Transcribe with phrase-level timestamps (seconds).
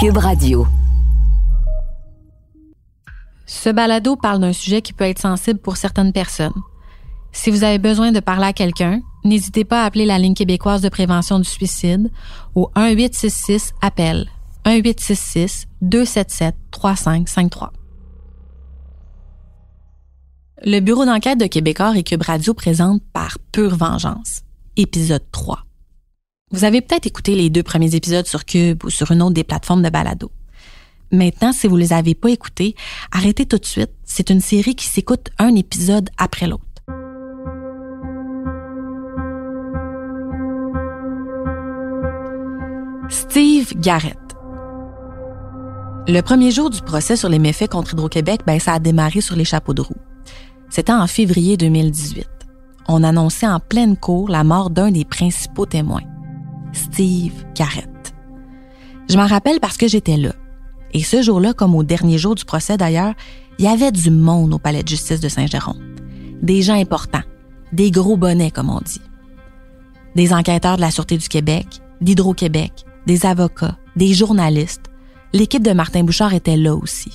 [0.00, 0.64] Cube Radio.
[3.46, 6.54] Ce balado parle d'un sujet qui peut être sensible pour certaines personnes.
[7.32, 10.82] Si vous avez besoin de parler à quelqu'un, n'hésitez pas à appeler la ligne québécoise
[10.82, 12.12] de prévention du suicide
[12.54, 14.28] au 1866 appel
[14.66, 17.72] 1866 277 3553.
[20.64, 24.42] Le bureau d'enquête de Québécois et Cube Radio présente par pure vengeance,
[24.76, 25.64] épisode 3.
[26.50, 29.44] Vous avez peut-être écouté les deux premiers épisodes sur Cube ou sur une autre des
[29.44, 30.30] plateformes de balado.
[31.12, 32.74] Maintenant, si vous les avez pas écoutés,
[33.12, 33.90] arrêtez tout de suite.
[34.04, 36.64] C'est une série qui s'écoute un épisode après l'autre.
[43.10, 44.18] Steve Garrett.
[46.06, 49.36] Le premier jour du procès sur les méfaits contre Hydro-Québec, ben, ça a démarré sur
[49.36, 49.96] les chapeaux de roue.
[50.70, 52.26] C'était en février 2018.
[52.88, 56.04] On annonçait en pleine cour la mort d'un des principaux témoins,
[56.72, 58.14] Steve Garrett.
[59.08, 60.32] Je m'en rappelle parce que j'étais là.
[60.92, 63.14] Et ce jour-là, comme au dernier jour du procès d'ailleurs,
[63.58, 65.94] il y avait du monde au palais de justice de Saint-Jérôme.
[66.42, 67.22] Des gens importants,
[67.72, 69.00] des gros bonnets comme on dit.
[70.14, 71.66] Des enquêteurs de la Sûreté du Québec,
[72.00, 74.84] d'Hydro-Québec, des avocats, des journalistes.
[75.32, 77.12] L'équipe de Martin Bouchard était là aussi.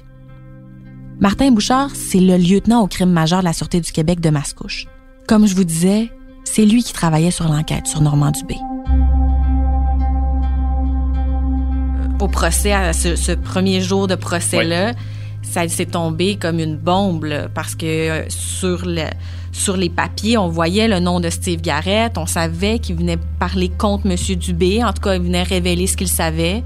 [1.19, 4.87] Martin Bouchard, c'est le lieutenant au crime majeur de la Sûreté du Québec de Mascouche.
[5.27, 6.11] Comme je vous disais,
[6.43, 8.57] c'est lui qui travaillait sur l'enquête sur Normand Dubé.
[12.19, 14.93] Au procès, à ce, premier jour de procès-là,
[15.41, 19.05] ça s'est tombé comme une bombe parce que euh, sur, le,
[19.51, 23.69] sur les papiers, on voyait le nom de Steve Garrett, on savait qu'il venait parler
[23.69, 24.15] contre M.
[24.37, 26.63] Dubé, en tout cas, il venait révéler ce qu'il savait.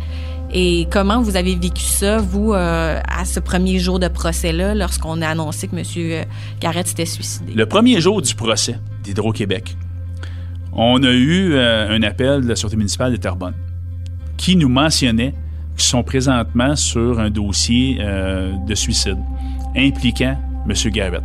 [0.54, 5.22] Et comment vous avez vécu ça, vous, euh, à ce premier jour de procès-là, lorsqu'on
[5.22, 5.84] a annoncé que M.
[5.98, 6.24] Euh,
[6.62, 7.54] Garrett s'était suicidé?
[7.54, 9.76] Le premier jour du procès d'Hydro-Québec,
[10.72, 13.56] on a eu un appel de la Sûreté municipale de Terrebonne
[14.38, 15.34] qui nous mentionnait
[15.76, 19.18] qu'ils sont présentement sur un dossier euh, de suicide
[19.76, 20.92] impliquant M.
[20.92, 21.24] Garrett.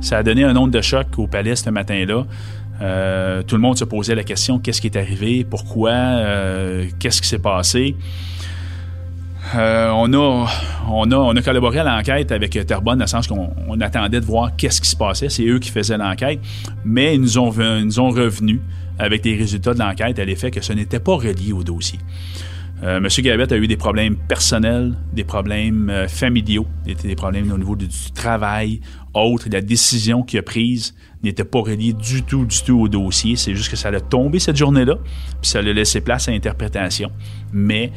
[0.00, 2.24] Ça a donné un nombre de choc au palais ce matin-là.
[2.80, 7.20] Euh, tout le monde se posait la question qu'est-ce qui est arrivé, pourquoi, euh, qu'est-ce
[7.20, 7.96] qui s'est passé?
[9.54, 10.46] on, a,
[10.90, 14.26] on, a, on a collaboré à l'enquête avec Terrebonne, dans le sens qu'on attendait de
[14.26, 15.30] voir qu'est-ce qui se passait.
[15.30, 16.40] C'est eux qui faisaient l'enquête,
[16.84, 18.60] mais ils nous ont, ils nous ont revenus
[18.98, 21.98] avec les résultats de l'enquête à l'effet que ce n'était pas relié au dossier.
[22.82, 27.58] Euh, Monsieur Gavette a eu des problèmes personnels, des problèmes euh, familiaux, des, problèmes au
[27.58, 28.80] niveau du, travail,
[29.14, 29.48] autres.
[29.50, 30.94] La décision qu'il a prise
[31.24, 33.34] n'était pas reliée du tout, du tout au dossier.
[33.34, 34.94] C'est juste que ça a tombé cette journée-là,
[35.40, 37.10] puis ça a laissé place à l'interprétation.
[37.52, 37.90] Mais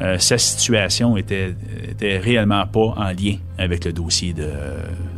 [0.00, 1.54] euh, sa situation était,
[2.02, 4.50] réellement pas en lien avec le dossier de,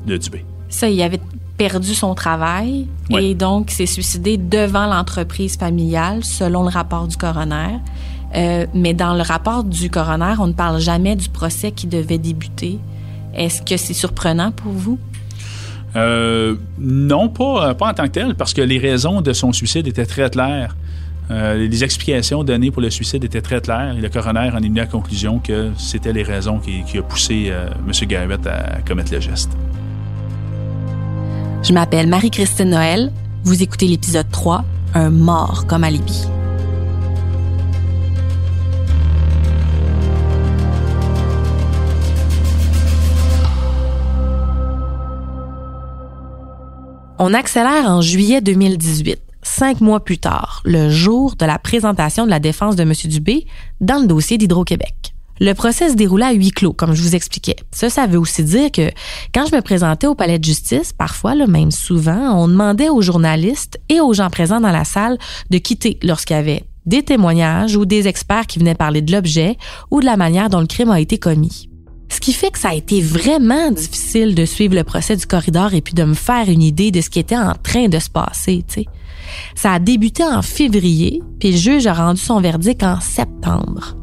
[0.06, 0.44] de Dubé.
[0.68, 1.18] Ça, il avait
[1.58, 7.80] perdu son travail et donc s'est suicidé devant l'entreprise familiale, selon le rapport du coroner.
[8.36, 12.18] Euh, mais dans le rapport du coroner, on ne parle jamais du procès qui devait
[12.18, 12.78] débuter.
[13.34, 14.98] Est-ce que c'est surprenant pour vous?
[15.96, 19.86] Euh, non, pas, pas en tant que tel, parce que les raisons de son suicide
[19.88, 20.76] étaient très claires.
[21.30, 24.68] Euh, les explications données pour le suicide étaient très claires et le coroner en est
[24.68, 27.52] venu à la conclusion que c'était les raisons qui, qui a poussé
[27.86, 28.08] M.
[28.08, 29.50] Garrett à commettre le geste.
[31.62, 33.12] Je m'appelle Marie-Christine Noël.
[33.44, 34.64] Vous écoutez l'épisode 3,
[34.94, 36.24] Un mort comme alibi.
[47.18, 52.30] On accélère en juillet 2018, cinq mois plus tard, le jour de la présentation de
[52.30, 52.92] la défense de M.
[53.06, 53.44] Dubé
[53.80, 55.14] dans le dossier d'Hydro-Québec.
[55.40, 57.56] Le procès se déroulait à huis clos, comme je vous expliquais.
[57.70, 58.90] Ça, ça veut aussi dire que
[59.34, 63.02] quand je me présentais au palais de justice, parfois, là, même souvent, on demandait aux
[63.02, 65.18] journalistes et aux gens présents dans la salle
[65.50, 69.56] de quitter lorsqu'il y avait des témoignages ou des experts qui venaient parler de l'objet
[69.90, 71.68] ou de la manière dont le crime a été commis.
[72.10, 75.74] Ce qui fait que ça a été vraiment difficile de suivre le procès du corridor
[75.74, 78.08] et puis de me faire une idée de ce qui était en train de se
[78.08, 78.64] passer.
[79.54, 83.94] Ça a débuté en février, puis le juge a rendu son verdict en septembre.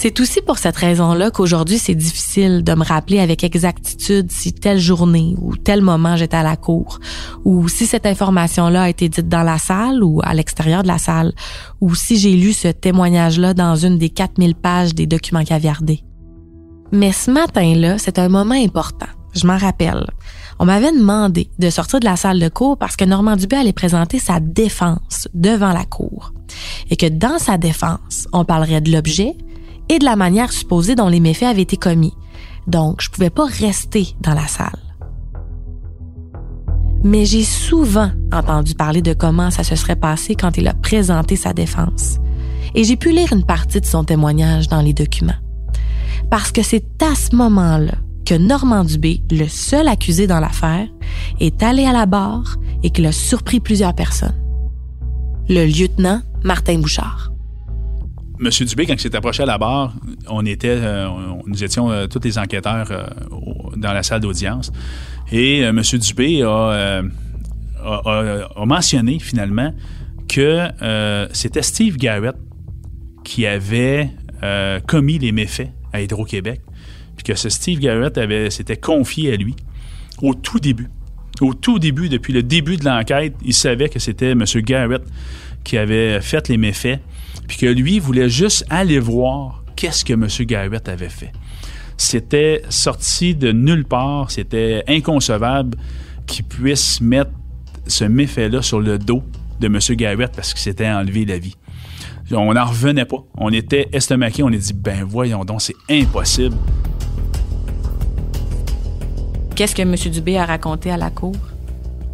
[0.00, 4.78] C'est aussi pour cette raison-là qu'aujourd'hui, c'est difficile de me rappeler avec exactitude si telle
[4.78, 7.00] journée ou tel moment j'étais à la cour,
[7.44, 10.98] ou si cette information-là a été dite dans la salle ou à l'extérieur de la
[10.98, 11.32] salle,
[11.80, 16.04] ou si j'ai lu ce témoignage-là dans une des 4000 pages des documents caviardés.
[16.92, 19.08] Mais ce matin-là, c'est un moment important.
[19.34, 20.06] Je m'en rappelle.
[20.60, 23.72] On m'avait demandé de sortir de la salle de cour parce que Normand Dubé allait
[23.72, 26.32] présenter sa défense devant la cour.
[26.88, 29.36] Et que dans sa défense, on parlerait de l'objet,
[29.88, 32.14] et de la manière supposée dont les méfaits avaient été commis.
[32.66, 34.78] Donc, je pouvais pas rester dans la salle.
[37.04, 41.36] Mais j'ai souvent entendu parler de comment ça se serait passé quand il a présenté
[41.36, 42.18] sa défense.
[42.74, 45.40] et j'ai pu lire une partie de son témoignage dans les documents.
[46.30, 47.94] Parce que c'est à ce moment-là
[48.26, 50.86] que Normand Dubé, le seul accusé dans l'affaire,
[51.40, 54.36] est allé à la barre et qu'il a surpris plusieurs personnes.
[55.48, 57.32] Le lieutenant Martin Bouchard.
[58.38, 59.94] Monsieur Dubé, quand il s'est approché à la barre,
[60.28, 61.08] on était, euh,
[61.46, 63.04] nous étions euh, tous les enquêteurs euh,
[63.76, 64.70] dans la salle d'audience.
[65.32, 67.02] Et Monsieur Dubé a,
[67.84, 69.74] a, mentionné finalement
[70.28, 70.68] que
[71.32, 72.34] c'était Steve Garrett
[73.24, 74.10] qui avait
[74.86, 76.62] commis les méfaits à Hydro-Québec,
[77.16, 79.54] puis que ce Steve Garrett avait, s'était confié à lui
[80.22, 80.88] au tout début.
[81.42, 84.44] Au tout début, depuis le début de l'enquête, il savait que c'était M.
[84.62, 85.02] Garrett
[85.62, 87.00] qui avait fait les méfaits
[87.48, 90.28] puis que lui voulait juste aller voir qu'est-ce que M.
[90.46, 91.32] Garrett avait fait.
[91.96, 95.76] C'était sorti de nulle part, c'était inconcevable
[96.26, 97.32] qu'il puisse mettre
[97.88, 99.24] ce méfait-là sur le dos
[99.58, 99.78] de M.
[99.96, 101.56] Garrett parce qu'il s'était enlevé la vie.
[102.30, 103.24] On n'en revenait pas.
[103.38, 106.56] On était estomaqués, on a dit, ben voyons donc, c'est impossible.
[109.56, 109.96] Qu'est-ce que M.
[110.12, 111.34] Dubé a raconté à la cour?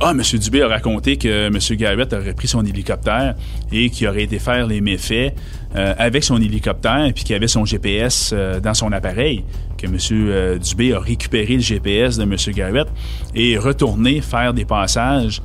[0.00, 0.20] Ah, M.
[0.38, 1.58] Dubé a raconté que M.
[1.76, 3.36] Garrett aurait pris son hélicoptère
[3.70, 5.34] et qu'il aurait été faire les méfaits
[5.76, 9.44] euh, avec son hélicoptère puis qu'il avait son GPS euh, dans son appareil.
[9.78, 9.96] Que M.
[10.10, 12.34] Euh, Dubé a récupéré le GPS de M.
[12.54, 12.88] Garrett
[13.34, 15.40] et retourné faire des passages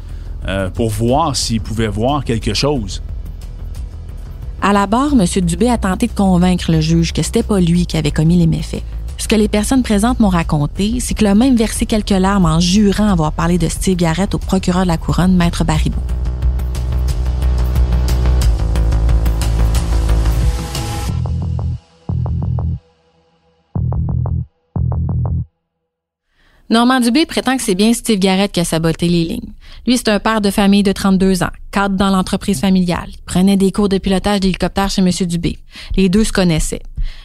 [0.73, 3.03] pour voir s'il pouvait voir quelque chose.
[4.61, 5.25] À la barre, M.
[5.45, 8.47] Dubé a tenté de convaincre le juge que c'était pas lui qui avait commis les
[8.47, 8.83] méfaits.
[9.19, 12.61] Ce que les personnes présentes m'ont raconté, c'est que a même versé quelques larmes en
[12.61, 15.99] jurant avoir parlé de Steve Garrett au procureur de la couronne, Maître Baribou.
[26.71, 29.53] Normand Dubé prétend que c'est bien Steve Garrett qui a saboté les lignes.
[29.87, 33.09] Lui, c'est un père de famille de 32 ans, cadre dans l'entreprise familiale.
[33.09, 35.09] Il prenait des cours de pilotage d'hélicoptère chez M.
[35.27, 35.57] Dubé.
[35.97, 36.83] Les deux se connaissaient.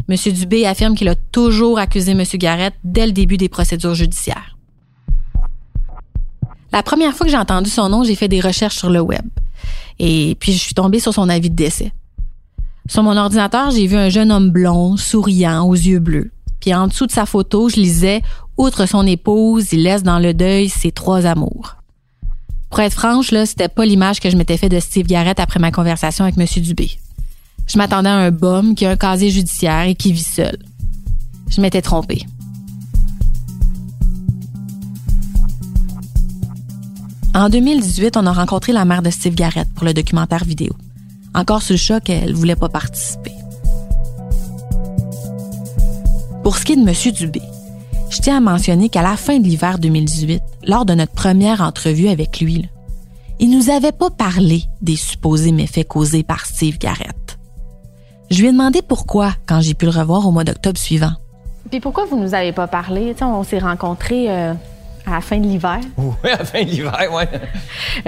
[0.08, 0.16] M.
[0.32, 2.22] Dubé affirme qu'il a toujours accusé M.
[2.34, 4.56] Garrett dès le début des procédures judiciaires.
[6.72, 9.24] La première fois que j'ai entendu son nom, j'ai fait des recherches sur le web.
[9.98, 11.92] Et puis, je suis tombée sur son avis de décès.
[12.88, 16.32] Sur mon ordinateur, j'ai vu un jeune homme blond, souriant, aux yeux bleus.
[16.60, 18.22] Puis en dessous de sa photo, je lisais
[18.56, 21.76] Outre son épouse, il laisse dans le deuil ses trois amours.
[22.70, 25.58] Pour être franche, là, c'était pas l'image que je m'étais fait de Steve Garrett après
[25.58, 26.46] ma conversation avec M.
[26.62, 26.90] Dubé.
[27.66, 30.58] Je m'attendais à un bum qui a un casier judiciaire et qui vit seul.
[31.48, 32.26] Je m'étais trompée.
[37.34, 40.72] En 2018, on a rencontré la mère de Steve Garrett pour le documentaire vidéo.
[41.34, 43.32] Encore sous le choc, elle voulait pas participer.
[46.44, 47.12] Pour ce qui est de M.
[47.12, 47.42] Dubé,
[48.10, 52.08] je tiens à mentionner qu'à la fin de l'hiver 2018, lors de notre première entrevue
[52.08, 52.68] avec lui,
[53.40, 57.23] il nous avait pas parlé des supposés méfaits causés par Steve Garrett.
[58.34, 61.12] Je lui ai demandé pourquoi quand j'ai pu le revoir au mois d'octobre suivant.
[61.70, 63.14] Puis pourquoi vous nous avez pas parlé?
[63.22, 64.52] on s'est rencontrés euh,
[65.06, 65.78] à la fin de l'hiver.
[65.96, 67.22] Oui, à la fin de l'hiver, oui.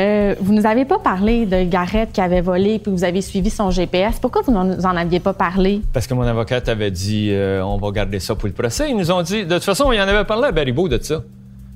[0.00, 3.50] Euh, vous nous avez pas parlé de Garrett qui avait volé puis vous avez suivi
[3.50, 4.18] son GPS.
[4.20, 5.82] Pourquoi vous nous en aviez pas parlé?
[5.92, 8.90] Parce que mon avocate avait dit euh, on va garder ça pour le procès.
[8.90, 11.22] Ils nous ont dit, de toute façon, il en avait parlé à Baribeau de ça.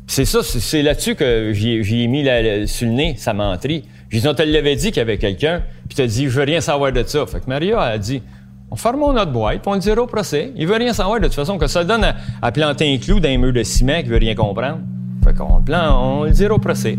[0.08, 3.84] C'est ça, c'est là-dessus que j'ai mis la, sur le nez sa menterie.
[4.08, 6.30] J'ai dit, on te l'avait dit qu'il y avait quelqu'un, puis tu as dit, je
[6.30, 7.24] veux rien savoir de ça.
[7.26, 8.20] Fait que Maria a dit,
[8.70, 10.52] on ferme notre boîte, on le dira au procès.
[10.56, 12.06] Il veut rien savoir de toute façon, que ça donne
[12.40, 14.78] à, planter un clou dans un mur de ciment qui veut rien comprendre.
[15.24, 16.98] Fait qu'on le plan, on le dira au procès.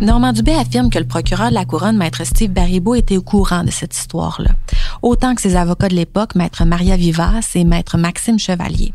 [0.00, 3.64] Normand Dubé affirme que le procureur de la Couronne, Maître Steve Baribeau, était au courant
[3.64, 4.50] de cette histoire-là,
[5.02, 8.94] autant que ses avocats de l'époque, Maître Maria Vivas et Maître Maxime Chevalier.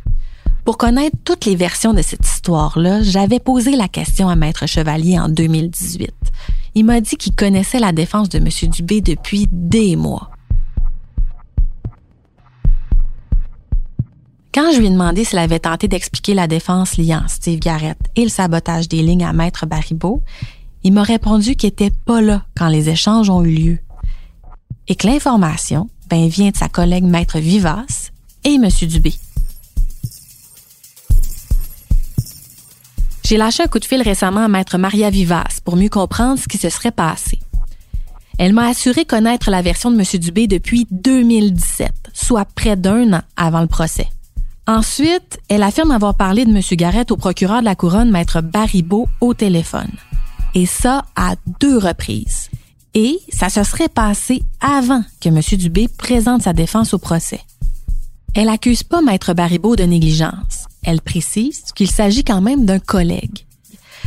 [0.63, 5.20] Pour connaître toutes les versions de cette histoire-là, j'avais posé la question à Maître Chevalier
[5.20, 6.13] en 2018.
[6.75, 8.48] Il m'a dit qu'il connaissait la défense de M.
[8.72, 10.29] Dubé depuis des mois.
[14.53, 18.24] Quand je lui ai demandé s'il avait tenté d'expliquer la défense liant Steve Garrett et
[18.24, 20.22] le sabotage des lignes à Maître Baribeau,
[20.84, 23.79] il m'a répondu qu'il n'était pas là quand les échanges ont eu lieu
[24.88, 28.12] et que l'information ben, vient de sa collègue Maître Vivas
[28.46, 28.70] et M.
[28.88, 29.13] Dubé.
[33.34, 36.48] J'ai lâché un coup de fil récemment à Maître Maria Vivas pour mieux comprendre ce
[36.48, 37.40] qui se serait passé.
[38.38, 40.06] Elle m'a assuré connaître la version de M.
[40.20, 44.08] Dubé depuis 2017, soit près d'un an avant le procès.
[44.68, 46.62] Ensuite, elle affirme avoir parlé de M.
[46.74, 49.90] Garrett au procureur de la couronne, Maître Baribeau, au téléphone.
[50.54, 52.52] Et ça à deux reprises.
[52.94, 55.40] Et ça se serait passé avant que M.
[55.58, 57.42] Dubé présente sa défense au procès.
[58.36, 60.68] Elle accuse pas Maître Baribeau de négligence.
[60.84, 63.46] Elle précise qu'il s'agit quand même d'un collègue.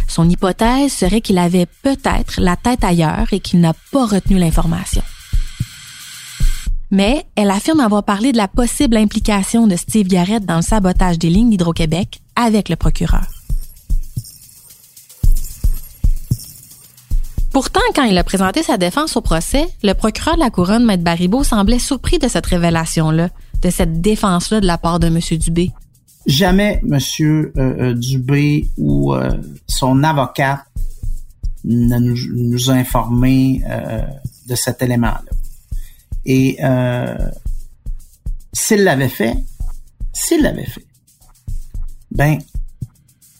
[0.08, 5.02] Son hypothèse serait qu'il avait peut-être la tête ailleurs et qu'il n'a pas retenu l'information.
[6.90, 11.18] Mais elle affirme avoir parlé de la possible implication de Steve Garrett dans le sabotage
[11.18, 13.26] des lignes d'Hydro-Québec avec le procureur.
[17.52, 21.02] Pourtant, quand il a présenté sa défense au procès, le procureur de la couronne, Maître
[21.02, 23.30] Baribeau, semblait surpris de cette révélation-là,
[23.62, 25.18] de cette défense-là de la part de M.
[25.38, 25.72] Dubé.
[26.26, 26.98] Jamais M.
[27.56, 29.30] Euh, Dubé ou euh,
[29.68, 30.64] son avocat
[31.64, 34.02] ne nous, a informé euh,
[34.48, 35.22] de cet élément-là.
[36.24, 36.58] Et
[38.52, 39.36] s'il l'avait fait,
[40.12, 40.84] s'il l'avait fait,
[42.10, 42.38] ben,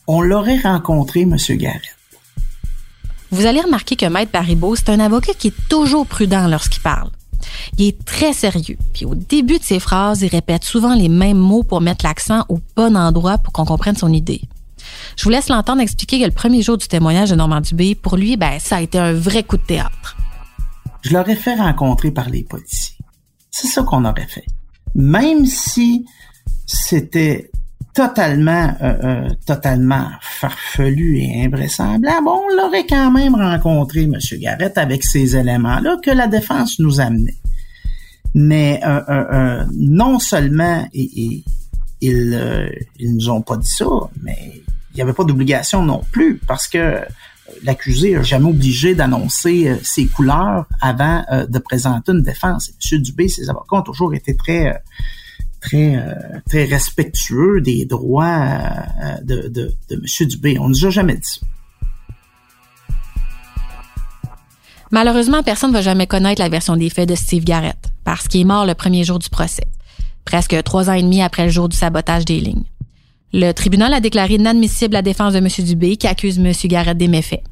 [0.07, 1.35] on l'aurait rencontré, M.
[1.35, 1.81] Garrett.
[3.31, 7.11] Vous allez remarquer que Maître Baribeau, c'est un avocat qui est toujours prudent lorsqu'il parle.
[7.77, 11.37] Il est très sérieux, puis au début de ses phrases, il répète souvent les mêmes
[11.37, 14.41] mots pour mettre l'accent au bon endroit pour qu'on comprenne son idée.
[15.15, 18.17] Je vous laisse l'entendre expliquer que le premier jour du témoignage de Normand Dubé, pour
[18.17, 20.17] lui, ben, ça a été un vrai coup de théâtre.
[21.01, 22.97] Je l'aurais fait rencontrer par les policiers.
[23.51, 24.45] C'est ça qu'on aurait fait.
[24.95, 26.05] Même si
[26.65, 27.49] c'était
[27.93, 34.17] totalement, euh, euh, totalement farfelu et invraisemblable, on l'aurait quand même rencontré, M.
[34.39, 37.37] Garrett, avec ces éléments-là que la défense nous amenait.
[38.39, 41.43] Mais euh, non seulement ils,
[42.01, 43.87] ils nous ont pas dit ça,
[44.21, 46.99] mais il n'y avait pas d'obligation non plus, parce que
[47.63, 52.71] l'accusé n'a jamais obligé d'annoncer ses couleurs avant de présenter une défense.
[52.91, 53.01] M.
[53.01, 54.83] Dubé, ses avocats ont toujours été très
[55.59, 56.13] très, euh,
[56.47, 58.59] très respectueux des droits
[59.03, 60.27] euh, de, de, de M.
[60.27, 60.59] Dubé.
[60.59, 61.41] On ne nous a jamais dit ça.
[64.91, 68.41] Malheureusement, personne ne va jamais connaître la version des faits de Steve Garrett, parce qu'il
[68.41, 69.67] est mort le premier jour du procès,
[70.23, 72.63] presque trois ans et demi après le jour du sabotage des lignes.
[73.33, 75.47] Le tribunal a déclaré inadmissible la défense de M.
[75.59, 76.53] Dubé qui accuse M.
[76.65, 77.43] Garrett des méfaits.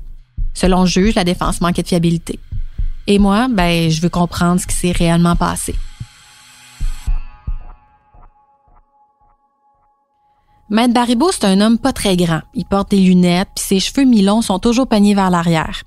[0.54, 2.39] Selon le juge, la défense manquait de fiabilité.
[3.08, 5.75] Et moi, ben, je veux comprendre ce qui s'est réellement passé.
[10.70, 12.42] Maître Baribeau, c'est un homme pas très grand.
[12.56, 15.84] Il porte des lunettes, puis ses cheveux mi-longs sont toujours peignés vers l'arrière.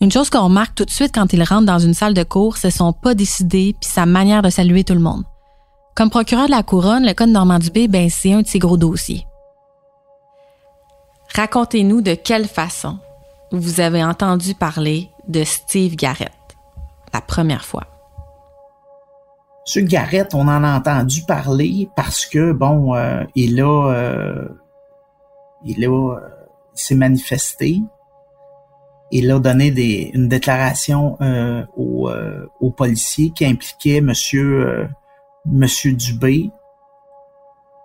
[0.00, 2.56] Une chose qu'on remarque tout de suite quand il rentre dans une salle de cours,
[2.56, 5.24] c'est son pas décidé puis sa manière de saluer tout le monde.
[5.94, 8.58] Comme procureur de la couronne, le cas de Normand Dubé, ben, c'est un de ses
[8.58, 9.26] gros dossiers.
[11.34, 12.98] Racontez-nous de quelle façon
[13.52, 16.32] vous avez entendu parler de Steve Garrett
[17.12, 17.84] la première fois.
[19.76, 19.84] M.
[19.84, 24.48] Garrett, on en a entendu parler parce que, bon, euh, il a, euh,
[25.64, 26.20] il a, euh,
[26.74, 27.80] s'est manifesté.
[29.10, 31.18] Il a donné des, une déclaration
[31.76, 32.10] aux,
[32.60, 34.88] aux, policiers qui impliquait Monsieur,
[35.44, 36.50] Monsieur Dubé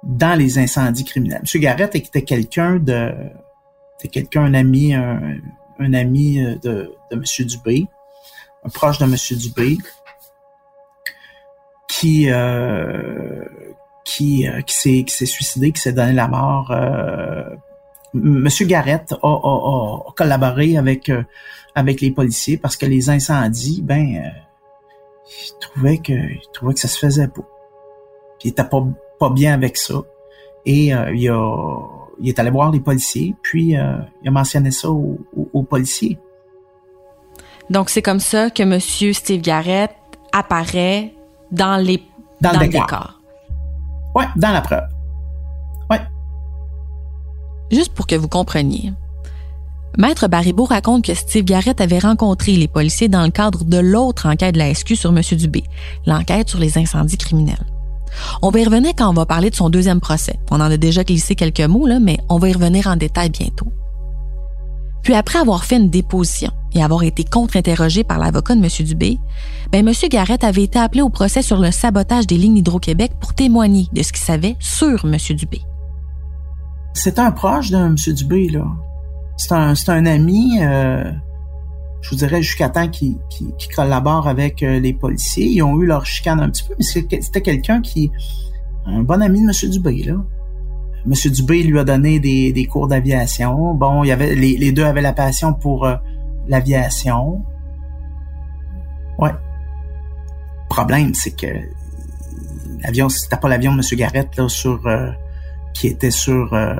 [0.03, 1.41] dans les incendies criminels.
[1.41, 1.61] M.
[1.61, 3.11] Garrett était quelqu'un de,
[3.97, 5.37] était quelqu'un, un ami, un,
[5.79, 7.23] un ami de, de M.
[7.47, 7.87] Dubé,
[8.63, 9.15] un proche de M.
[9.39, 9.77] Dubé
[11.87, 13.45] qui euh,
[14.03, 14.75] qui euh, qui
[15.07, 16.71] s'est suicidé, qui s'est donné la mort.
[18.15, 21.23] Monsieur Garrett a, a, a, collaboré avec euh,
[21.75, 24.29] avec les policiers parce que les incendies, ben, euh,
[25.27, 27.47] il trouvait que il trouvait que ça se faisait pas.
[28.39, 28.83] Puis il était pas
[29.19, 29.95] pas bien avec ça.
[30.65, 31.77] Et euh, il a
[32.21, 35.19] il est allé voir les policiers, puis il a mentionné ça aux,
[35.51, 36.17] aux policiers.
[37.69, 39.91] Donc c'est comme ça que Monsieur Steve Garrett
[40.31, 41.13] apparaît
[41.51, 42.01] dans les
[42.39, 43.19] dans, le, décor.
[44.15, 44.94] Ouais, dans la preuve.
[47.71, 48.93] Juste pour que vous compreniez.
[49.97, 54.27] Maître Baribeau raconte que Steve Garrett avait rencontré les policiers dans le cadre de l'autre
[54.27, 55.21] enquête de la SQ sur M.
[55.37, 55.63] Dubé,
[56.05, 57.65] l'enquête sur les incendies criminels.
[58.41, 60.37] On va y revenir quand on va parler de son deuxième procès.
[60.51, 63.29] On en a déjà glissé quelques mots, là, mais on va y revenir en détail
[63.29, 63.67] bientôt.
[65.01, 68.69] Puis après avoir fait une déposition et avoir été contre-interrogé par l'avocat de M.
[68.85, 69.19] Dubé,
[69.71, 69.93] ben M.
[70.09, 74.01] Garrett avait été appelé au procès sur le sabotage des lignes Hydro-Québec pour témoigner de
[74.01, 75.15] ce qu'il savait sur M.
[75.35, 75.61] Dubé.
[76.95, 77.95] C'est un proche de M.
[78.13, 78.65] Dubé, là.
[79.35, 79.51] C'est
[79.89, 81.11] un, ami, euh,
[82.01, 83.17] je vous dirais, jusqu'à temps qu'il
[83.75, 85.45] collabore avec euh, les policiers.
[85.47, 88.11] Ils ont eu leur chicane un petit peu, mais c'était quelqu'un qui...
[88.85, 89.69] Un bon ami de M.
[89.69, 90.15] Dubé, là.
[91.05, 93.75] Monsieur Dubé lui a donné des, cours d'aviation.
[93.75, 95.97] Bon, il y avait les, deux avaient la passion pour euh,
[96.47, 97.43] l'aviation.
[99.19, 99.31] Ouais.
[100.69, 101.47] Problème, c'est que
[102.83, 104.87] l'avion, c'était pas l'avion de Monsieur Garrett là sur
[105.75, 106.75] qui était sur euh,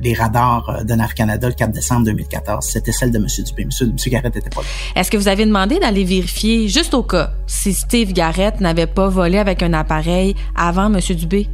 [0.00, 2.64] les radars de NAV Canada le 4 décembre 2014.
[2.64, 3.64] C'était celle de Monsieur Dubé.
[3.64, 5.00] Monsieur, Monsieur Garrett était pas là.
[5.00, 9.08] Est-ce que vous avez demandé d'aller vérifier, juste au cas, si Steve Garrett n'avait pas
[9.08, 11.48] volé avec un appareil avant Monsieur Dubé?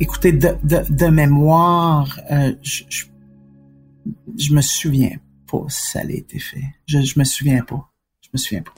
[0.00, 3.04] écoutez, de, de, de mémoire, euh, je, je,
[4.36, 5.16] je me souviens
[5.50, 6.62] pas si ça a été fait.
[6.86, 7.90] Je, je me souviens pas.
[8.22, 8.72] Je me souviens pas.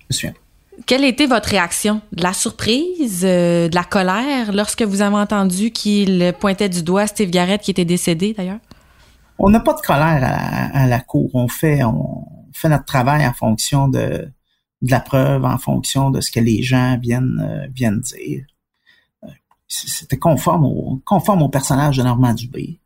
[0.00, 0.41] Je me souviens pas.
[0.86, 2.00] Quelle était votre réaction?
[2.12, 7.06] De la surprise, euh, de la colère lorsque vous avez entendu qu'il pointait du doigt
[7.06, 8.58] Steve Garrett qui était décédé d'ailleurs?
[9.38, 11.30] On n'a pas de colère à, la cour.
[11.34, 11.80] On fait,
[12.64, 14.28] notre travail en fonction de,
[14.82, 18.44] de la preuve, en fonction de ce que les gens viennent, euh, viennent dire.
[19.24, 19.28] Euh,
[19.66, 22.78] C'était conforme au, conforme au personnage de Normand Dubé.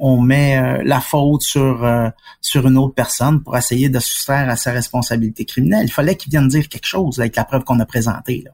[0.00, 2.08] On met euh, la faute sur, euh,
[2.40, 5.86] sur une autre personne pour essayer de soustraire à sa responsabilité criminelle.
[5.86, 8.44] Il fallait qu'il vienne dire quelque chose avec la preuve qu'on a présentée.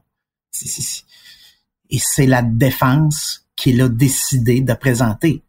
[1.89, 5.43] Et c'est la défense qu'il a décidé de présenter.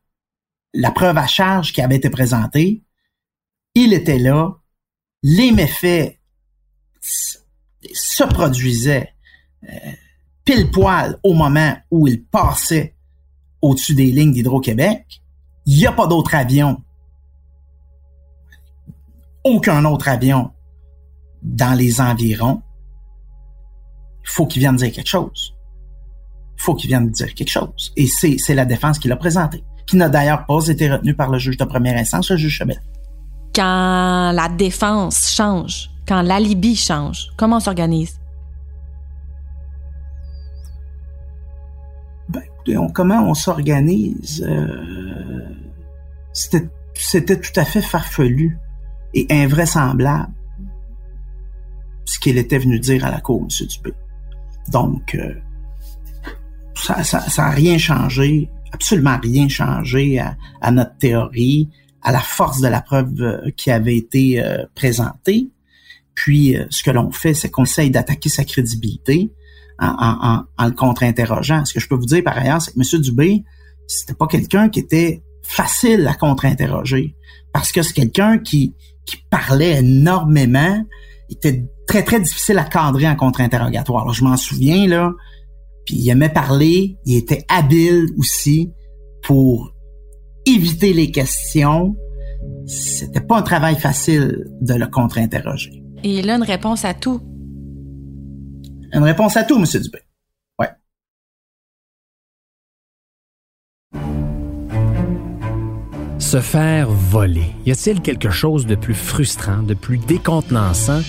[0.72, 2.82] La preuve à charge qui avait été présentée,
[3.74, 4.50] il était là,
[5.22, 6.18] les méfaits
[7.00, 9.14] se produisaient
[9.64, 9.92] euh,
[10.44, 12.94] pile poil au moment où il passait
[13.62, 15.22] au-dessus des lignes d'Hydro-Québec.
[15.66, 16.82] Il n'y a pas d'autre avion.
[19.44, 20.50] Aucun autre avion
[21.42, 22.62] dans les environs.
[24.24, 25.54] Il faut qu'il vienne dire quelque chose.
[26.56, 27.92] Il faut qu'il vienne dire quelque chose.
[27.96, 31.38] Et c'est, la défense qu'il a présentée, qui n'a d'ailleurs pas été retenue par le
[31.38, 32.78] juge de première instance, le juge Chebet.
[33.54, 38.18] Quand la défense change, quand l'alibi change, comment on s'organise?
[42.92, 45.48] Comment on s'organise euh,
[46.32, 48.58] C'était tout à fait farfelu
[49.12, 50.32] et invraisemblable
[52.04, 53.66] ce qu'il était venu dire à la cour, M.
[53.66, 53.92] Dubé.
[54.70, 55.34] Donc, euh,
[56.74, 61.70] ça, ça, ça rien changé, absolument rien changé à, notre théorie,
[62.02, 64.42] à la force de la preuve euh, qui avait été
[64.74, 65.48] présentée.
[66.14, 69.32] Puis, ce que l'on fait, c'est qu'on essaye d'attaquer sa crédibilité
[69.78, 71.64] en, le contre-interrogeant.
[71.64, 73.00] Ce que je peux vous dire par ailleurs, c'est que M.
[73.00, 73.44] Dubé,
[73.86, 77.14] c'était pas quelqu'un qui était facile à contre-interroger
[77.52, 78.74] parce que c'est quelqu'un qui,
[79.30, 80.82] parlait énormément,
[81.28, 84.12] il était très, très difficile à cadrer en contre-interrogatoire.
[84.12, 85.12] Je m'en souviens, là,
[85.84, 88.72] puis il aimait parler, il était habile aussi
[89.22, 89.72] pour
[90.46, 91.94] éviter les questions.
[92.66, 95.82] C'était pas un travail facile de le contre-interroger.
[96.02, 97.20] Et là, une réponse à tout.
[98.94, 99.64] Une réponse à tout, M.
[99.82, 99.98] Dubé.
[100.60, 100.68] Ouais.
[106.20, 107.46] Se faire voler.
[107.66, 111.00] Y a-t-il quelque chose de plus frustrant, de plus décontenançant?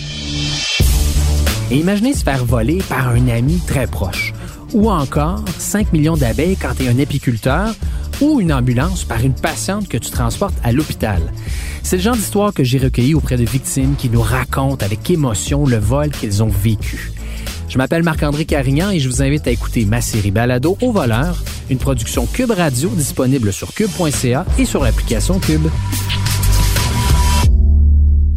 [1.69, 4.33] Imaginez se faire voler par un ami très proche.
[4.73, 7.75] Ou encore 5 millions d'abeilles quand tu es un apiculteur
[8.19, 11.21] ou une ambulance par une patiente que tu transportes à l'hôpital.
[11.83, 15.67] C'est le genre d'histoire que j'ai recueilli auprès de victimes qui nous racontent avec émotion
[15.67, 17.11] le vol qu'ils ont vécu.
[17.67, 21.43] Je m'appelle Marc-André Carignan et je vous invite à écouter ma série Balado au voleur,
[21.69, 25.67] une production Cube Radio disponible sur cube.ca et sur l'application Cube.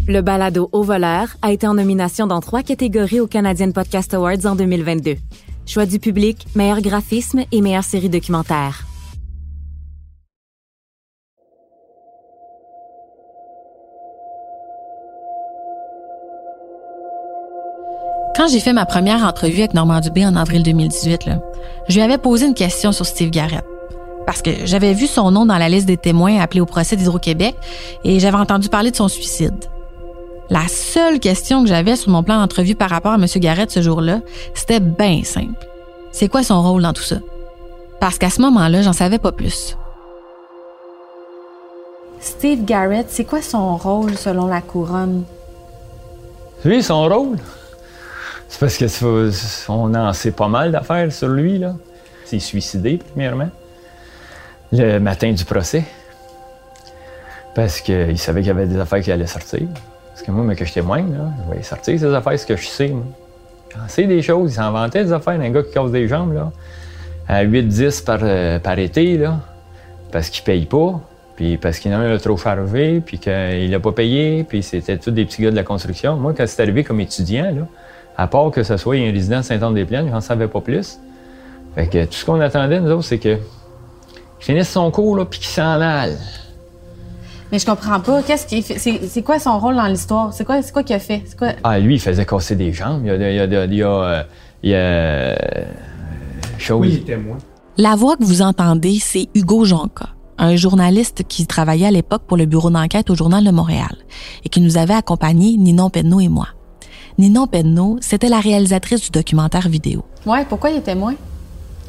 [0.09, 4.47] Le balado Au voleur a été en nomination dans trois catégories aux Canadian Podcast Awards
[4.47, 5.17] en 2022.
[5.67, 8.88] Choix du public, meilleur graphisme et meilleure série documentaire.
[18.39, 21.41] Quand j'ai fait ma première entrevue avec Normand Dubé en avril 2018, là,
[21.89, 23.65] je lui avais posé une question sur Steve Garrett.
[24.27, 27.57] Parce que j'avais vu son nom dans la liste des témoins appelés au procès d'Hydro-Québec
[28.05, 29.65] et j'avais entendu parler de son suicide.
[30.51, 33.27] La seule question que j'avais sur mon plan d'entrevue par rapport à M.
[33.39, 34.21] Garrett ce jour-là,
[34.55, 35.67] c'était bien simple.
[36.13, 37.17] C'est quoi son rôle dans tout ça?
[37.99, 39.77] Parce qu'à ce moment-là, j'en savais pas plus.
[42.21, 45.25] Steve Garrett, c'est quoi son rôle selon la couronne?
[46.65, 47.39] Lui, son rôle,
[48.49, 51.59] c'est parce que on en sait pas mal d'affaires sur lui.
[51.59, 51.75] là.
[52.25, 53.49] S'est suicidé, premièrement,
[54.73, 55.85] le matin du procès.
[57.55, 59.67] Parce qu'il savait qu'il y avait des affaires qui allaient sortir.
[60.11, 62.57] Parce que moi, mais que je témoigne, là, je voyais sortir ces affaires, ce que
[62.57, 62.89] je sais.
[62.89, 63.05] Moi.
[63.75, 64.53] J'en sais des choses.
[64.53, 66.53] Il s'inventait des affaires d'un gars qui casse des jambes, là,
[67.27, 69.41] à 8-10 par, euh, par été, là,
[70.11, 71.01] parce qu'il paye pas.
[71.37, 75.13] Puis parce qu'il en a trop chargé, puis qu'il n'a pas payé, puis c'était tous
[75.13, 76.17] des petits gars de la construction.
[76.17, 77.67] Moi, quand c'est arrivé comme étudiant, là,
[78.19, 80.99] à part que ce soit un résident de Saint-Anne-des-Plaines, j'en savais pas plus.
[81.77, 85.25] Fait que tout ce qu'on attendait, nous autres, c'est que qu'il finisse son cours, là,
[85.25, 86.17] puis qu'il s'en aille.
[87.51, 88.23] Mais je comprends pas.
[88.23, 88.79] Qu'est-ce qu'il fait?
[88.79, 90.33] C'est, c'est quoi son rôle dans l'histoire?
[90.33, 91.23] C'est quoi, c'est quoi qu'il a fait?
[91.27, 91.53] C'est quoi?
[91.63, 93.03] Ah, lui, il faisait casser des jambes.
[93.05, 94.23] Il y a, il y a, il y a, il y a, euh,
[94.65, 95.35] il y a, euh,
[97.07, 97.39] témoin.
[97.79, 102.37] La voix que vous entendez, c'est Hugo Jonca, un journaliste qui travaillait à l'époque pour
[102.37, 103.97] le bureau d'enquête au Journal de Montréal
[104.45, 106.49] et qui nous avait accompagnés, Ninon Penneau et moi.
[107.19, 110.05] Ninon Penneau, c'était la réalisatrice du documentaire vidéo.
[110.25, 111.15] Ouais, pourquoi il est témoin?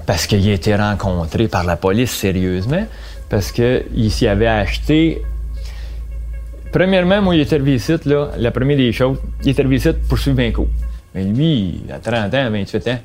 [0.10, 2.84] parce qu'il a été rencontré par la police sérieusement,
[3.30, 5.22] parce qu'il s'y avait acheté.
[6.72, 10.18] Premièrement, moi, il est arrivé ici, là, la première des choses, il arrivé ici pour
[10.18, 10.66] suivre un coup.
[11.14, 13.00] Mais lui, il a 30 ans, 28 ans,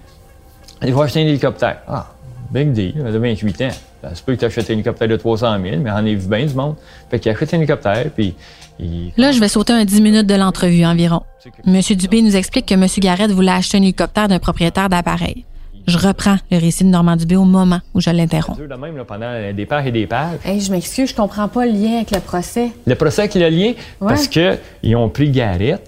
[0.83, 1.83] il va acheter un hélicoptère.
[1.87, 2.11] Ah,
[2.51, 3.69] big deal, il a 28 ans.
[4.09, 6.29] Ça se peut que tu achètes un hélicoptère de 300 000, mais on est vu
[6.29, 6.75] bien du monde.
[7.11, 8.35] Fait qu'il achète un hélicoptère, puis
[8.79, 9.13] il...
[9.17, 11.23] Là, je vais sauter un 10 minutes de l'entrevue environ.
[11.65, 15.45] Monsieur Dubé nous explique que Monsieur Garrett voulait acheter un hélicoptère d'un propriétaire d'appareil.
[15.87, 18.59] Je reprends le récit de Normand Dubé au moment où je l'interromps.
[18.59, 20.39] de même là, pendant des pages et des pages.
[20.45, 22.71] Hey, je m'excuse, je comprends pas le lien avec le procès.
[22.87, 25.83] Le procès avec le lien, parce que ils ont pris Garrett,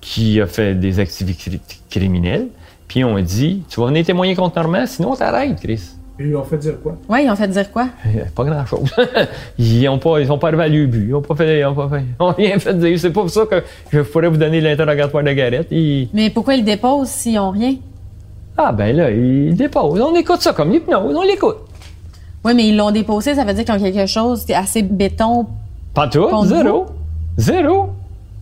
[0.00, 2.48] qui a fait des activités cri- criminelles,
[2.88, 5.82] puis ils ont dit Tu vas venir témoigner contre Normand, sinon t'arrêtes, Chris.
[6.18, 6.96] Ils ont fait dire quoi?
[7.08, 7.88] Oui, ils ont fait dire quoi?
[8.06, 8.90] Euh, Pas grand-chose.
[9.58, 11.04] ils n'ont pas, ils ont pas arrivé le but.
[11.06, 12.98] Ils n'ont pas fait, ils ont pas fait, ils ont rien fait dire.
[12.98, 15.66] C'est pas pour ça que je pourrais vous donner l'interrogatoire de Garrett.
[15.70, 17.74] Ils- Mais pourquoi ils déposent s'ils ont rien?
[18.56, 20.00] Ah, ben là, ils déposent.
[20.00, 21.56] On écoute ça comme l'hypnose, on l'écoute.
[22.44, 25.46] Oui, mais ils l'ont déposé, ça veut dire qu'ils ont quelque chose, assez béton.
[25.94, 26.86] Pas tout, zéro.
[27.38, 27.90] Zéro.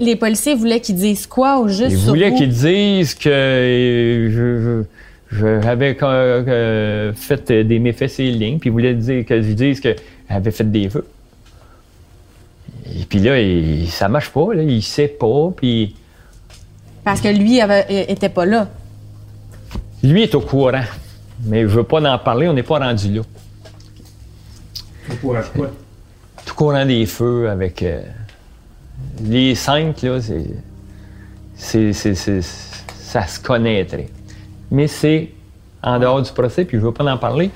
[0.00, 4.62] Les policiers voulaient qu'ils disent quoi au juste Ils voulaient qu'ils disent que euh, je,
[4.62, 4.84] je-
[5.32, 9.52] j'avais euh, euh, fait des méfaits sur les lignes, puis ils voulaient dire que je
[9.52, 9.94] dise que
[10.28, 11.06] j'avais fait des feux.
[12.92, 15.94] Et puis là, il- ça marche pas, là, il sait pas, puis
[17.04, 18.68] Parce que lui avait, était pas là.
[20.02, 20.82] lui est au courant.
[21.44, 23.22] Mais je veux pas en parler, on n'est pas rendu là.
[25.10, 25.70] Au courage quoi?
[26.44, 28.02] Tout courant des feux avec euh,
[29.22, 30.44] les cinq, là, c'est,
[31.54, 34.08] c'est, c'est- c'est- ça se connaîtrait.
[34.70, 35.32] Mais c'est
[35.82, 37.50] en dehors du procès, puis je veux pas en parler,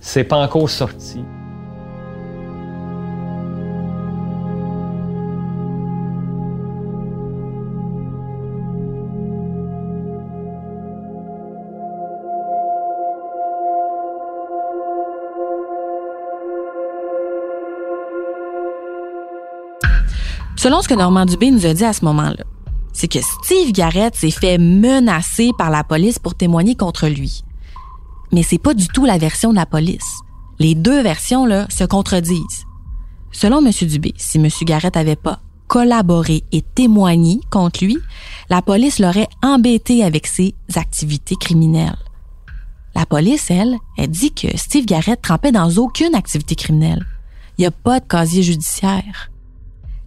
[0.00, 1.24] c'est pas encore sorti.
[20.56, 22.44] Selon ce que Normand Dubé nous a dit à ce moment-là,
[22.92, 27.44] c'est que Steve Garrett s'est fait menacer par la police pour témoigner contre lui.
[28.32, 30.20] Mais c'est pas du tout la version de la police.
[30.58, 32.66] Les deux versions là se contredisent.
[33.32, 33.72] Selon M.
[33.88, 34.48] Dubé, si M.
[34.62, 37.96] Garrett avait pas collaboré et témoigné contre lui,
[38.48, 41.96] la police l'aurait embêté avec ses activités criminelles.
[42.96, 47.06] La police, elle, elle dit que Steve Garrett trempait dans aucune activité criminelle.
[47.56, 49.30] Il n'y a pas de casier judiciaire.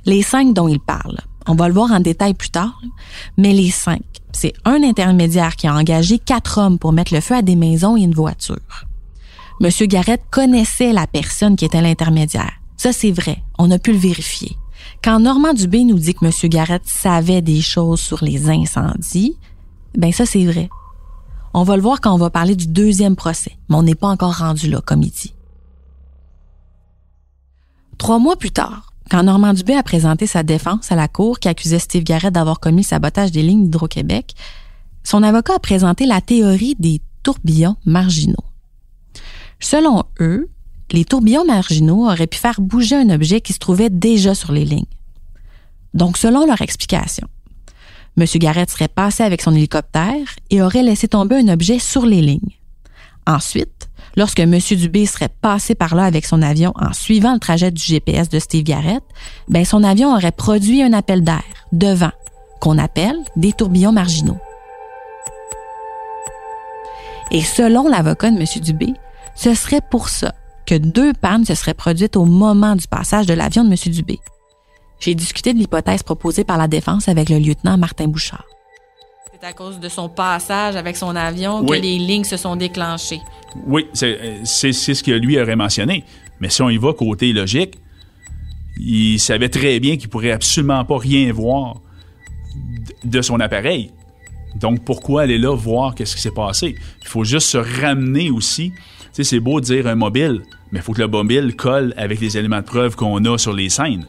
[0.06, 2.82] Les cinq dont il parle, on va le voir en détail plus tard,
[3.38, 4.02] mais les cinq,
[4.32, 7.98] c'est un intermédiaire qui a engagé quatre hommes pour mettre le feu à des maisons
[7.98, 8.86] et une voiture.
[9.60, 12.54] Monsieur Garrett connaissait la personne qui était l'intermédiaire.
[12.78, 13.44] Ça, c'est vrai.
[13.58, 14.58] On a pu le vérifier.
[15.04, 19.38] Quand Normand Dubé nous dit que Monsieur Garrett savait des choses sur les incendies,
[19.96, 20.70] ben ça, c'est vrai.
[21.54, 24.08] On va le voir quand on va parler du deuxième procès, mais on n'est pas
[24.08, 25.34] encore rendu là, comme il dit.
[27.98, 31.48] Trois mois plus tard, quand Normand Dubé a présenté sa défense à la cour qui
[31.48, 34.34] accusait Steve Garrett d'avoir commis sabotage des lignes d'Hydro-Québec,
[35.04, 38.44] son avocat a présenté la théorie des tourbillons marginaux.
[39.60, 40.50] Selon eux,
[40.90, 44.66] les tourbillons marginaux auraient pu faire bouger un objet qui se trouvait déjà sur les
[44.66, 44.88] lignes.
[45.94, 47.28] Donc, selon leur explication,
[48.18, 48.26] M.
[48.38, 52.58] Garrett serait passé avec son hélicoptère et aurait laissé tomber un objet sur les lignes.
[53.28, 54.58] Ensuite, lorsque M.
[54.58, 58.40] Dubé serait passé par là avec son avion en suivant le trajet du GPS de
[58.40, 59.04] Steve Garrett,
[59.48, 62.12] ben son avion aurait produit un appel d'air devant,
[62.60, 64.38] qu'on appelle des tourbillons marginaux.
[67.32, 68.46] Et selon l'avocat de M.
[68.62, 68.94] Dubé,
[69.36, 70.34] ce serait pour ça
[70.66, 73.92] que deux pannes se seraient produites au moment du passage de l'avion de M.
[73.92, 74.20] Dubé.
[75.00, 78.46] J'ai discuté de l'hypothèse proposée par la défense avec le lieutenant Martin Bouchard.
[79.44, 83.20] C'est à cause de son passage avec son avion que les lignes se sont déclenchées.
[83.68, 86.06] Oui, c'est euh, c'est- ce que lui aurait mentionné.
[86.40, 87.74] Mais si on y va côté logique,
[88.80, 91.82] il savait très bien qu'il pourrait absolument pas rien voir
[93.04, 93.92] de son appareil.
[94.56, 96.76] Donc, pourquoi aller là voir qu'est-ce qui s'est passé?
[97.02, 98.72] Il faut juste se ramener aussi.
[98.72, 101.94] Tu sais, c'est beau de dire un mobile, mais il faut que le mobile colle
[101.98, 104.06] avec les éléments de preuve qu'on a sur les scènes.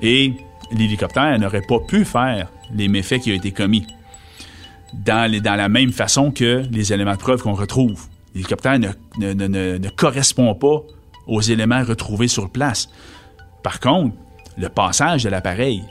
[0.00, 0.34] Et
[0.70, 3.84] l'hélicoptère n'aurait pas pu faire les méfaits qui ont été commis
[4.92, 8.06] dans, la même façon que les éléments de preuve qu'on retrouve.
[8.34, 8.78] L'hélicoptère
[9.18, 10.82] ne, correspond pas
[11.26, 12.88] aux éléments retrouvés sur place.
[13.62, 14.16] Par contre,
[14.58, 15.82] le passage de l'appareil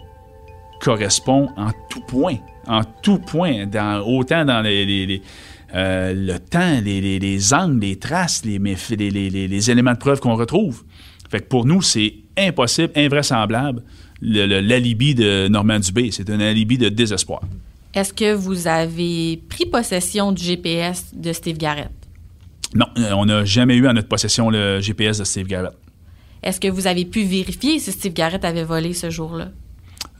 [0.81, 3.65] correspond en tout point, en tout point,
[4.05, 9.97] autant dans euh, le temps, les, les- les angles, les traces, les, les- éléments de
[9.97, 10.83] preuve qu'on retrouve.
[11.29, 13.83] Fait que pour nous, c'est impossible, invraisemblable,
[14.21, 16.09] le- le- l'alibi de Normand Dubé.
[16.11, 17.41] C'est un alibi de désespoir.
[17.93, 21.89] Est-ce que vous avez pris possession du GPS de Steve Garrett?
[22.75, 25.73] Non, euh, on n'a jamais eu en notre possession le GPS de Steve Garrett.
[26.43, 29.49] Est-ce que vous avez pu vérifier si Steve Garrett avait volé ce jour-là?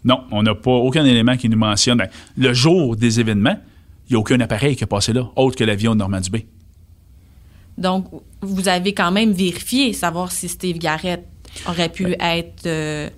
[0.03, 1.97] Non, on n'a pas aucun élément qui nous mentionne.
[1.99, 3.57] Ben, le jour des événements,
[4.09, 6.47] il n'y a aucun appareil qui est passé là, autre que l'avion de Normandie Bay.
[7.77, 8.07] Donc,
[8.41, 11.23] vous avez quand même vérifié savoir si Steve Garrett
[11.67, 12.65] aurait pu être.
[12.65, 13.09] euh,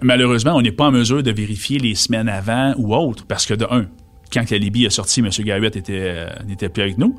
[0.00, 3.54] Malheureusement, on n'est pas en mesure de vérifier les semaines avant ou autres, parce que
[3.54, 3.86] de un,
[4.32, 5.28] quand la Libye est sortie, M.
[5.40, 7.18] Garrett était, euh, n'était plus avec nous,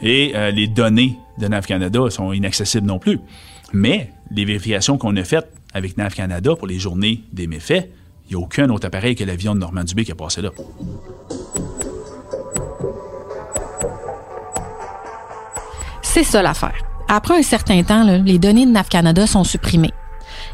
[0.00, 3.18] et euh, les données de NAV Canada sont inaccessibles non plus.
[3.72, 7.88] Mais les vérifications qu'on a faites avec NAV Canada pour les journées des méfaits,
[8.28, 10.50] il n'y a aucun autre appareil que l'avion de Normand Dubé qui a passé là.
[16.02, 16.76] C'est ça l'affaire.
[17.08, 19.92] Après un certain temps, les données de NAV Canada sont supprimées.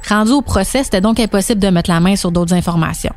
[0.08, 3.14] Rendu au procès, c'était donc impossible de mettre la main sur d'autres informations.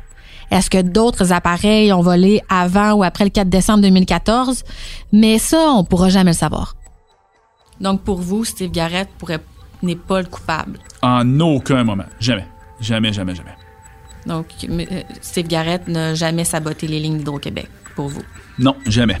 [0.50, 4.64] Est-ce que d'autres appareils ont volé avant ou après le 4 décembre 2014?
[5.12, 6.76] Mais ça, on pourra jamais le savoir.
[7.80, 9.40] Donc pour vous, Steve Garrett pourrait
[9.82, 10.78] n'est pas le coupable?
[11.02, 12.04] En aucun moment.
[12.20, 12.46] Jamais.
[12.80, 13.54] Jamais, jamais, jamais.
[14.26, 18.22] Donc euh, Steve Garrett n'a jamais saboté les lignes d'Hydro-Québec pour vous?
[18.58, 19.18] Non, jamais.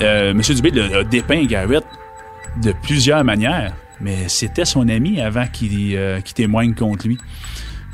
[0.00, 1.84] Euh, Monsieur Dubé a dépeint Garrett
[2.62, 7.18] de plusieurs manières, mais c'était son ami avant qu'il euh, témoigne contre lui.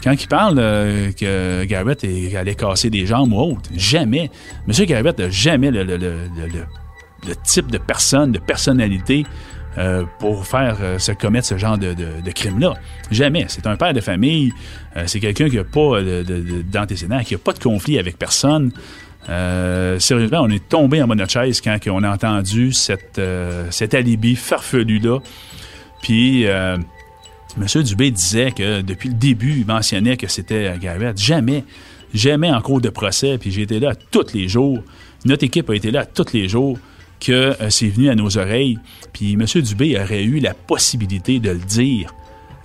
[0.04, 4.30] Quand il parle euh, que Garrett est- allait casser des jambes ou autre, jamais.
[4.66, 5.84] Monsieur Garrett n'a jamais le,
[7.44, 9.24] type de personne, de personnalité
[10.20, 11.94] pour faire se commettre ce genre de,
[12.34, 12.72] crime-là.
[13.10, 13.44] Jamais.
[13.48, 14.50] C'est un père de famille.
[15.04, 18.16] c'est quelqu'un qui n'a pas de- de- de- d'antécédents, qui n'a pas de conflit avec
[18.18, 18.70] personne.
[19.28, 22.72] Euh, sérieusement, on est tombé en bas de notre chaise quand on a entendu
[23.18, 25.18] euh, cet alibi farfelu-là.
[26.02, 26.76] Puis, euh,
[27.56, 27.82] M.
[27.82, 31.18] Dubé disait que depuis le début, il mentionnait que c'était Garrett.
[31.18, 31.64] Jamais,
[32.14, 33.38] jamais en cours de procès.
[33.38, 34.78] Puis j'ai été là tous les jours.
[35.24, 36.78] Notre équipe a été là tous les jours
[37.18, 38.78] que c'est venu à nos oreilles.
[39.12, 39.44] Puis M.
[39.62, 42.14] Dubé aurait eu la possibilité de le dire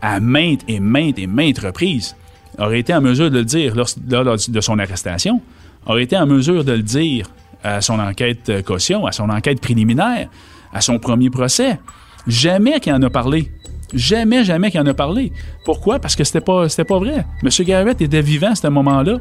[0.01, 2.15] à maintes et maintes et maintes reprises.
[2.59, 5.41] Aurait été en mesure de le dire lors de son arrestation.
[5.85, 7.27] Aurait été en mesure de le dire
[7.63, 10.29] à son enquête euh, caution, à son enquête préliminaire,
[10.73, 11.79] à son premier procès.
[12.27, 13.51] Jamais qu'il en a parlé.
[13.93, 15.31] Jamais, jamais qu'il en a parlé.
[15.65, 15.99] Pourquoi?
[15.99, 17.25] Parce que c'était pas, pas vrai.
[17.43, 17.49] M.
[17.65, 19.17] Garrett était vivant à ce moment-là.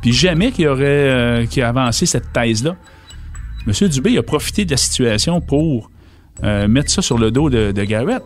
[0.00, 2.76] Puis jamais qu'il aurait euh, avancé cette thèse-là.
[3.66, 3.88] M.
[3.88, 5.90] Dubé a profité de la situation pour
[6.42, 8.22] euh, mettre ça sur le dos de, de Garrett.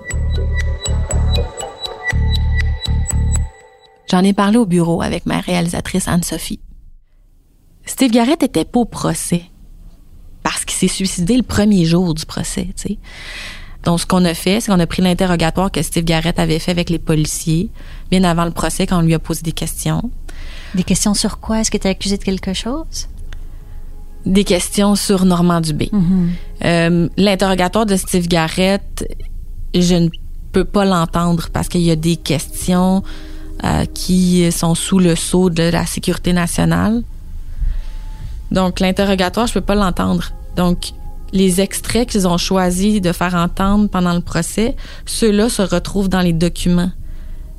[4.11, 6.61] J'en ai parlé au bureau avec ma réalisatrice Anne-Sophie.
[7.87, 9.45] Steve Garrett était pas au procès
[10.43, 12.99] parce qu'il s'est suicidé le premier jour du procès, tu sais.
[13.87, 16.73] Donc, ce qu'on a fait, c'est qu'on a pris l'interrogatoire que Steve Garrett avait fait
[16.73, 17.71] avec les policiers
[18.11, 20.11] bien avant le procès quand on lui a posé des questions.
[20.75, 21.61] Des questions sur quoi?
[21.61, 23.09] Est-ce que tu es accusé de quelque chose?
[24.25, 25.91] Des questions sur Normand Dubé.
[26.65, 29.07] Euh, l'interrogatoire de Steve Garrett,
[29.73, 30.09] je ne
[30.51, 33.05] peux pas l'entendre parce qu'il y a des questions
[33.63, 37.05] euh, qui sont sous le sceau de la sécurité nationale.
[38.51, 40.33] Donc, l'interrogatoire, je peux pas l'entendre.
[40.57, 40.93] Donc,
[41.33, 46.21] les extraits qu'ils ont choisi de faire entendre pendant le procès, ceux-là se retrouvent dans
[46.21, 46.93] les documents.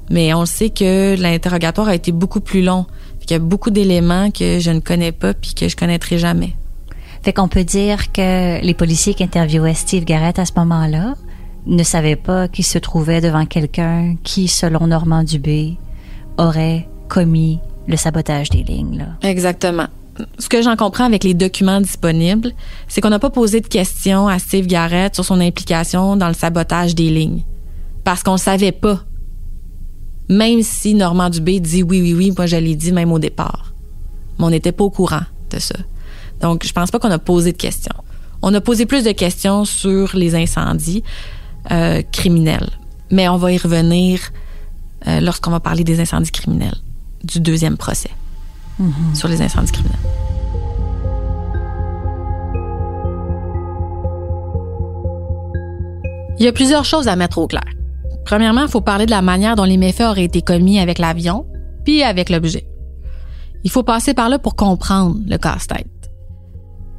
[0.09, 2.85] Mais on sait que l'interrogatoire a été beaucoup plus long.
[3.29, 6.55] Il y a beaucoup d'éléments que je ne connais pas puis que je connaîtrai jamais.
[7.23, 11.15] Fait qu'on peut dire que les policiers qui interviewaient Steve Garrett à ce moment-là
[11.65, 15.75] ne savaient pas qu'ils se trouvaient devant quelqu'un qui, selon Normand Dubé,
[16.37, 18.99] aurait commis le sabotage des lignes.
[18.99, 19.29] Là.
[19.29, 19.87] Exactement.
[20.39, 22.51] Ce que j'en comprends avec les documents disponibles,
[22.87, 26.33] c'est qu'on n'a pas posé de questions à Steve Garrett sur son implication dans le
[26.33, 27.43] sabotage des lignes.
[28.03, 29.01] Parce qu'on ne savait pas.
[30.29, 33.73] Même si Normand Dubé dit oui, oui, oui, moi je l'ai dit même au départ.
[34.39, 35.75] Mais on n'était pas au courant de ça.
[36.41, 37.95] Donc, je pense pas qu'on a posé de questions.
[38.41, 41.03] On a posé plus de questions sur les incendies
[41.71, 42.69] euh, criminels.
[43.09, 44.19] Mais on va y revenir
[45.07, 46.77] euh, lorsqu'on va parler des incendies criminels
[47.23, 48.11] du deuxième procès
[49.13, 49.97] sur les incendies criminels.
[56.39, 57.63] Il y a plusieurs choses à mettre au clair.
[58.25, 61.47] Premièrement, il faut parler de la manière dont les méfaits auraient été commis avec l'avion,
[61.83, 62.67] puis avec l'objet.
[63.63, 65.87] Il faut passer par là pour comprendre le casse-tête.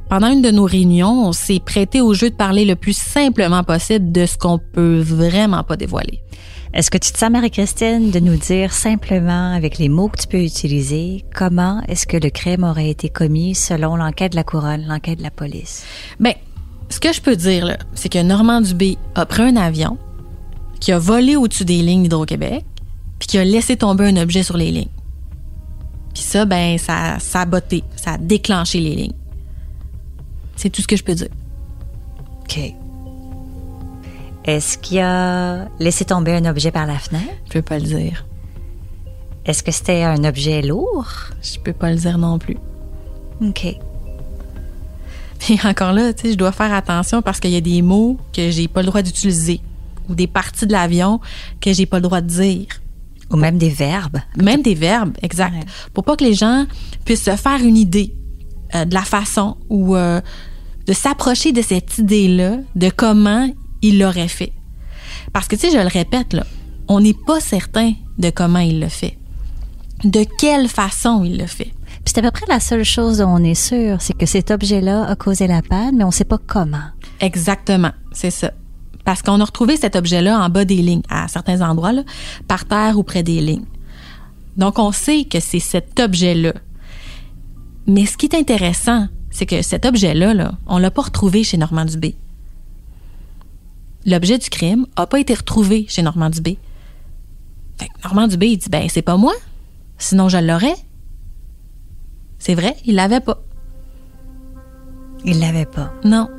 [0.09, 3.63] Pendant une de nos réunions, on s'est prêté au jeu de parler le plus simplement
[3.63, 6.23] possible de ce qu'on peut vraiment pas dévoiler.
[6.73, 10.27] Est-ce que tu te sens, Marie-Christine, de nous dire simplement, avec les mots que tu
[10.27, 14.87] peux utiliser, comment est-ce que le crime aurait été commis selon l'enquête de la couronne,
[14.87, 15.85] l'enquête de la police?
[16.19, 16.33] Ben,
[16.89, 19.99] ce que je peux dire, là, c'est que Normand Dubé a pris un avion,
[20.79, 22.65] qui a volé au-dessus des lignes d'Hydro-Québec,
[23.19, 24.89] puis qui a laissé tomber un objet sur les lignes.
[26.15, 29.13] Puis ça, ben, ça, ça a botté, ça a déclenché les lignes.
[30.59, 31.29] C'est tout ce que je peux dire.
[32.41, 32.59] OK.
[34.43, 37.31] Est-ce qu'il a laissé tomber un objet par la fenêtre?
[37.47, 38.25] Je peux pas le dire.
[39.45, 41.07] Est-ce que c'était un objet lourd?
[41.41, 42.57] Je peux pas le dire non plus.
[43.41, 43.73] OK.
[45.39, 48.17] Puis encore là, tu sais, je dois faire attention parce qu'il y a des mots
[48.33, 49.61] que j'ai pas le droit d'utiliser
[50.09, 51.21] ou des parties de l'avion
[51.61, 52.67] que j'ai pas le droit de dire.
[53.31, 54.19] Ou même des verbes.
[54.35, 55.53] Même des verbes, exact.
[55.53, 55.65] Ouais.
[55.93, 56.65] Pour pas que les gens
[57.05, 58.13] puissent se faire une idée
[58.75, 60.19] euh, de la façon ou euh,
[60.89, 63.47] de s'approcher de cette idée-là, de comment
[63.83, 64.53] il l'aurait fait.
[65.33, 66.47] Parce que, tu sais, je le répète, là,
[66.87, 69.15] on n'est pas certain de comment il l'a fait.
[70.03, 71.71] De quelle façon il l'a fait.
[72.03, 74.49] Puis c'est à peu près la seule chose dont on est sûr, c'est que cet
[74.49, 76.87] objet-là a causé la panne, mais on sait pas comment.
[77.19, 78.51] Exactement, c'est ça.
[79.05, 82.01] Parce qu'on a retrouvé cet objet-là en bas des lignes, à certains endroits, là,
[82.47, 83.65] par terre ou près des lignes.
[84.57, 86.53] Donc, on sait que c'est cet objet-là.
[87.85, 91.57] Mais ce qui est intéressant, c'est que cet objet-là, là, on l'a pas retrouvé chez
[91.57, 92.15] Normand Dubé.
[94.05, 96.57] L'objet du crime a pas été retrouvé chez Normand Dubé.
[97.77, 99.33] Fait que Normand Dubé, il dit, ben, c'est pas moi.
[99.97, 100.75] Sinon, je l'aurais.
[102.39, 103.41] C'est vrai, il l'avait pas.
[105.25, 105.93] Il l'avait pas.
[106.05, 106.29] Non.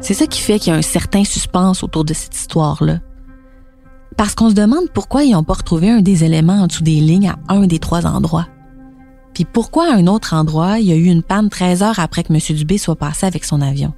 [0.00, 3.00] C'est ça qui fait qu'il y a un certain suspense autour de cette histoire-là.
[4.18, 6.98] Parce qu'on se demande pourquoi ils n'ont pas retrouvé un des éléments en dessous des
[6.98, 8.48] lignes à un des trois endroits.
[9.32, 12.24] Puis pourquoi à un autre endroit, il y a eu une panne 13 heures après
[12.24, 12.40] que M.
[12.56, 13.92] Dubé soit passé avec son avion?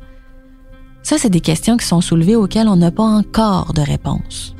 [1.02, 4.54] Ça, c'est des questions qui sont soulevées auxquelles on n'a pas encore de réponse.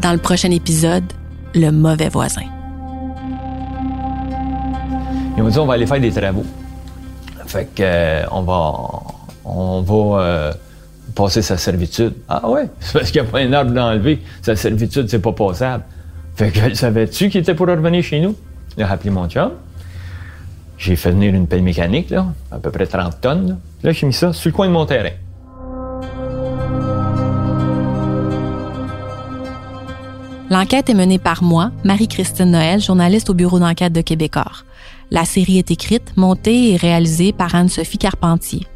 [0.00, 1.04] Dans le prochain épisode,
[1.54, 2.42] le mauvais voisin.
[5.36, 6.44] Ils m'ont dit on va aller faire des travaux.
[7.46, 9.02] Fait que euh, on va
[9.44, 10.52] on va euh,
[11.14, 12.14] passer sa servitude.
[12.28, 14.20] Ah ouais, c'est parce qu'il n'y a pas un arbre d'enlever.
[14.42, 15.84] Sa servitude, c'est pas passable.
[16.36, 18.36] Fait que savais-tu qu'il était pour revenir chez nous?
[18.76, 19.52] Il a appelé mon chum.
[20.78, 23.48] J'ai fait venir une pelle mécanique, là, à peu près 30 tonnes.
[23.48, 25.10] Là, Là, j'ai mis ça sur le coin de mon terrain.
[30.50, 34.64] L'enquête est menée par moi, Marie-Christine Noël, journaliste au bureau d'enquête de Québecor.
[35.10, 38.66] La série est écrite, montée et réalisée par Anne-Sophie Carpentier.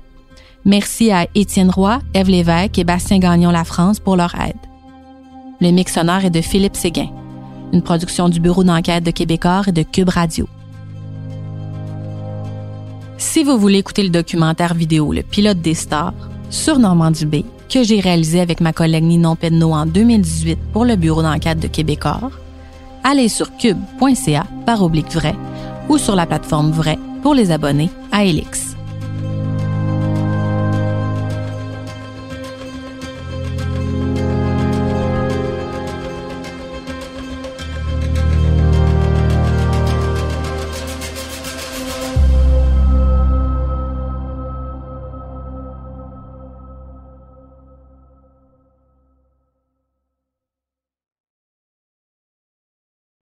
[0.66, 4.56] Merci à Étienne Roy, Ève Lévesque et Bastien Gagnon La France pour leur aide.
[5.60, 7.08] Le mix sonore est de Philippe Séguin,
[7.72, 10.48] une production du bureau d'enquête de Québecor et de Cube Radio.
[13.16, 16.14] Si vous voulez écouter le documentaire vidéo Le pilote des stars
[16.50, 20.96] sur Normand Dubé, que j'ai réalisé avec ma collègue Ninon Pedneau en 2018 pour le
[20.96, 22.32] bureau d'enquête de Québecor,
[23.04, 25.36] allez sur cube.ca par oblique vrai
[25.88, 28.75] ou sur la plateforme vrai pour les abonnés à Elix.